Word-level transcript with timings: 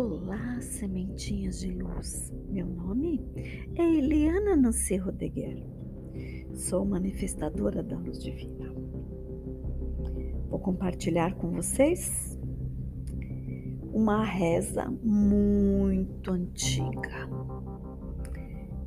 Olá, 0.00 0.60
sementinhas 0.60 1.58
de 1.58 1.72
luz. 1.72 2.32
Meu 2.48 2.68
nome 2.68 3.20
é 3.74 3.82
Eliana 3.82 4.54
Nancy 4.54 4.96
Rodeguer. 4.96 5.66
Sou 6.54 6.84
manifestadora 6.84 7.82
da 7.82 7.98
luz 7.98 8.22
divina. 8.22 8.72
Vou 10.48 10.60
compartilhar 10.60 11.34
com 11.34 11.50
vocês 11.50 12.38
uma 13.92 14.22
reza 14.24 14.88
muito 15.02 16.30
antiga. 16.30 17.28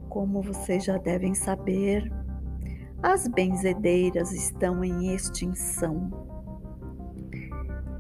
Como 0.08 0.42
vocês 0.42 0.86
já 0.86 0.98
devem 0.98 1.36
saber, 1.36 2.10
as 3.04 3.28
benzedeiras 3.28 4.32
estão 4.32 4.82
em 4.82 5.14
extinção. 5.14 6.10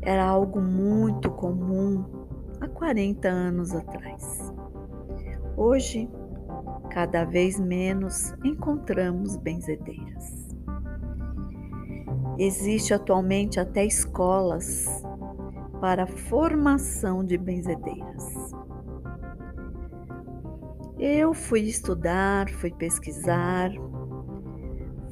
Era 0.01 0.25
algo 0.25 0.61
muito 0.61 1.29
comum 1.29 2.20
há 2.61 2.67
40 2.67 3.27
anos 3.27 3.73
atrás. 3.73 4.53
Hoje, 5.57 6.07
cada 6.91 7.25
vez 7.25 7.59
menos 7.59 8.33
encontramos 8.43 9.35
benzedeiras. 9.37 10.49
Existe 12.37 12.93
atualmente 12.93 13.59
até 13.59 13.83
escolas 13.83 14.85
para 15.81 16.05
formação 16.07 17.25
de 17.25 17.37
benzedeiras. 17.37 18.51
Eu 20.97 21.33
fui 21.33 21.61
estudar, 21.61 22.47
fui 22.49 22.71
pesquisar, 22.71 23.71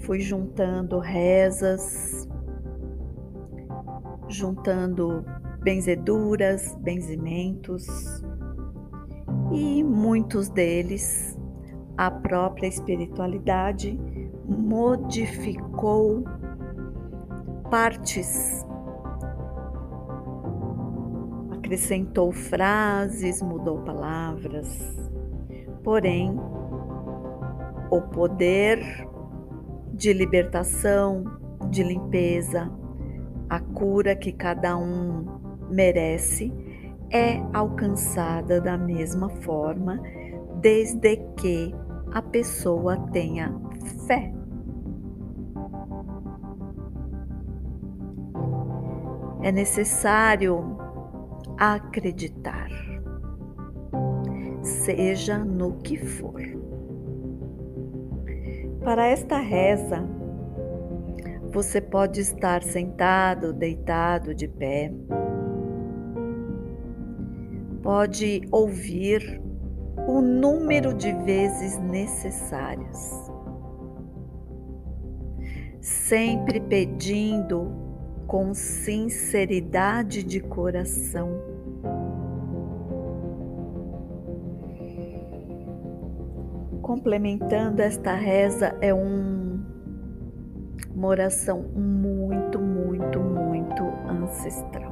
fui 0.01 0.19
juntando 0.19 0.99
rezas, 0.99 2.27
juntando 4.27 5.25
benzeduras, 5.61 6.75
benzimentos 6.81 7.87
e 9.51 9.83
muitos 9.83 10.49
deles 10.49 11.39
a 11.99 12.09
própria 12.09 12.67
espiritualidade 12.67 13.99
modificou 14.47 16.23
partes, 17.69 18.65
acrescentou 21.51 22.31
frases, 22.31 23.41
mudou 23.41 23.79
palavras. 23.79 24.97
Porém, 25.83 26.39
o 27.91 28.01
poder 28.01 28.79
de 29.93 30.13
libertação, 30.13 31.25
de 31.69 31.83
limpeza, 31.83 32.71
a 33.49 33.59
cura 33.59 34.15
que 34.15 34.31
cada 34.31 34.77
um 34.77 35.38
merece 35.69 36.51
é 37.11 37.41
alcançada 37.53 38.61
da 38.61 38.77
mesma 38.77 39.29
forma, 39.29 39.99
desde 40.61 41.17
que 41.37 41.73
a 42.11 42.21
pessoa 42.21 42.97
tenha 43.11 43.53
fé. 44.05 44.31
É 49.41 49.51
necessário 49.51 50.77
acreditar, 51.57 52.69
seja 54.61 55.37
no 55.39 55.77
que 55.77 55.97
for. 55.97 56.41
Para 58.83 59.07
esta 59.07 59.39
reza, 59.39 60.05
você 61.51 61.81
pode 61.81 62.21
estar 62.21 62.61
sentado, 62.61 63.53
deitado, 63.53 64.35
de 64.35 64.47
pé 64.47 64.91
pode 67.89 68.43
ouvir 68.51 69.41
o 70.07 70.21
número 70.21 70.93
de 70.93 71.11
vezes 71.11 71.75
necessárias, 71.79 73.31
sempre 75.81 76.59
pedindo 76.59 77.71
com 78.27 78.53
sinceridade 78.53 80.21
de 80.21 80.39
coração. 80.39 81.31
Complementando 86.83 87.81
esta 87.81 88.13
reza 88.13 88.77
é 88.81 88.93
um, 88.93 89.63
uma 90.93 91.07
oração 91.07 91.63
muito, 91.73 92.59
muito, 92.59 93.19
muito 93.19 93.83
ancestral. 94.07 94.88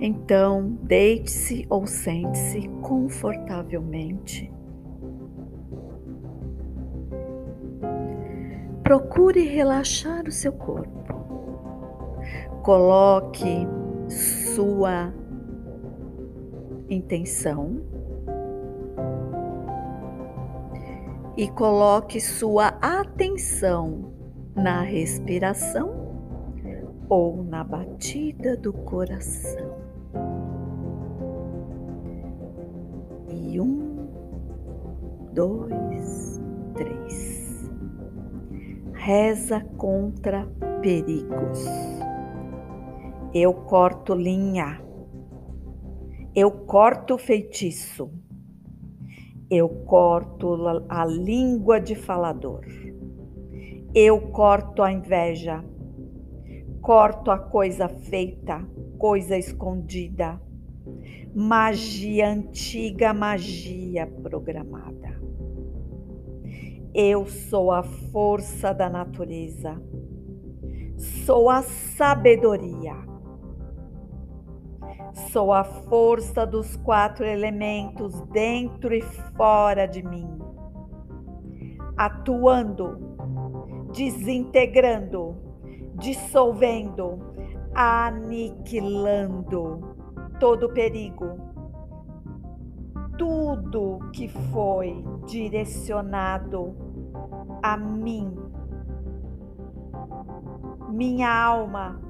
Então, 0.00 0.76
deite-se 0.82 1.66
ou 1.70 1.86
sente-se 1.86 2.68
confortavelmente. 2.82 4.52
Procure 8.82 9.46
relaxar 9.46 10.26
o 10.26 10.32
seu 10.32 10.52
corpo. 10.52 11.04
Coloque 12.62 13.66
sua 14.08 15.12
intenção 16.88 17.80
e 21.36 21.48
coloque 21.48 22.20
sua 22.20 22.68
atenção 22.80 24.12
na 24.54 24.82
respiração 24.82 26.04
ou 27.08 27.42
na 27.42 27.64
batida 27.64 28.56
do 28.56 28.72
coração. 28.72 29.83
Um, 33.60 34.08
dois, 35.32 36.40
três. 36.74 37.70
Reza 38.92 39.60
contra 39.76 40.46
perigos. 40.80 41.64
Eu 43.32 43.52
corto 43.54 44.14
linha. 44.14 44.80
Eu 46.34 46.50
corto 46.50 47.18
feitiço. 47.18 48.10
Eu 49.50 49.68
corto 49.68 50.56
a 50.88 51.04
língua 51.04 51.80
de 51.80 51.94
falador. 51.94 52.64
Eu 53.94 54.20
corto 54.32 54.82
a 54.82 54.90
inveja 54.90 55.62
corto 56.84 57.30
a 57.30 57.38
coisa 57.38 57.88
feita, 57.88 58.62
coisa 58.98 59.38
escondida, 59.38 60.38
magia 61.34 62.28
antiga, 62.28 63.12
magia 63.12 64.06
programada. 64.06 65.20
Eu 66.94 67.26
sou 67.26 67.72
a 67.72 67.82
força 67.82 68.72
da 68.72 68.88
natureza, 68.88 69.80
sou 71.26 71.50
a 71.50 71.62
sabedoria, 71.62 72.94
sou 75.32 75.52
a 75.52 75.64
força 75.64 76.46
dos 76.46 76.76
quatro 76.76 77.24
elementos 77.26 78.20
dentro 78.32 78.94
e 78.94 79.02
fora 79.36 79.86
de 79.86 80.02
mim, 80.02 80.28
atuando, 81.96 83.16
desintegrando 83.92 85.44
dissolvendo, 85.98 87.18
aniquilando 87.74 88.54
todo 90.38 90.68
perigo, 90.70 91.38
tudo 93.16 93.98
que 94.12 94.28
foi 94.28 95.04
direcionado 95.26 96.74
a 97.62 97.76
mim, 97.76 98.34
minha 100.90 101.30
alma, 101.30 102.00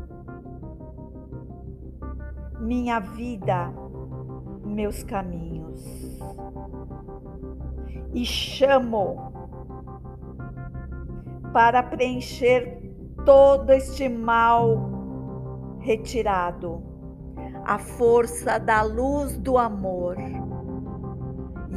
minha 2.60 2.98
vida, 2.98 3.72
meus 4.64 5.02
caminhos. 5.02 5.84
E 8.12 8.24
chamo 8.24 9.32
para 11.52 11.82
preencher 11.82 12.80
todo 13.24 13.70
este 13.72 14.08
mal 14.08 14.94
retirado, 15.80 16.93
a 17.64 17.78
força 17.78 18.58
da 18.58 18.82
luz 18.82 19.38
do 19.38 19.56
amor 19.56 20.16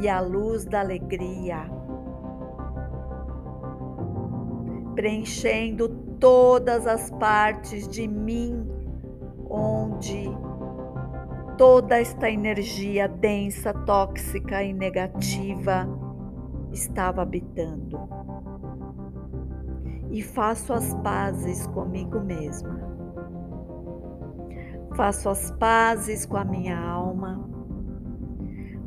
e 0.00 0.08
a 0.08 0.20
luz 0.20 0.64
da 0.64 0.80
alegria, 0.80 1.68
preenchendo 4.94 5.88
todas 6.20 6.86
as 6.86 7.10
partes 7.12 7.88
de 7.88 8.06
mim 8.06 8.68
onde 9.48 10.30
toda 11.56 11.98
esta 11.98 12.30
energia 12.30 13.08
densa, 13.08 13.72
tóxica 13.72 14.62
e 14.62 14.72
negativa 14.72 15.88
estava 16.70 17.22
habitando 17.22 17.98
e 20.10 20.22
faço 20.22 20.72
as 20.72 20.94
pazes 21.02 21.66
comigo 21.68 22.20
mesma. 22.20 22.87
Faço 24.98 25.28
as 25.28 25.52
pazes 25.52 26.26
com 26.26 26.36
a 26.36 26.44
minha 26.44 26.76
alma, 26.76 27.48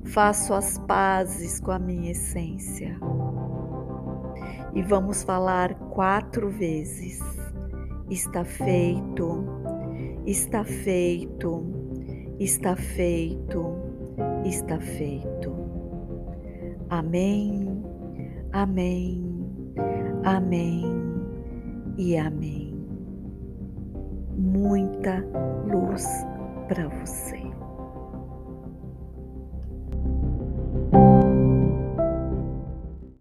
faço 0.04 0.54
as 0.54 0.78
pazes 0.80 1.58
com 1.62 1.72
a 1.72 1.80
minha 1.80 2.12
essência. 2.12 3.00
E 4.74 4.82
vamos 4.82 5.24
falar 5.24 5.74
quatro 5.74 6.50
vezes. 6.50 7.18
Está 8.10 8.44
feito, 8.44 9.46
está 10.26 10.66
feito, 10.66 11.64
está 12.38 12.76
feito, 12.76 13.74
está 14.44 14.82
feito. 14.82 15.56
Amém, 16.90 17.86
amém, 18.52 19.24
amém 20.26 20.84
e 21.98 22.18
amém. 22.18 22.71
Muita 24.52 25.24
luz 25.66 26.06
para 26.68 26.86
você. 26.90 27.40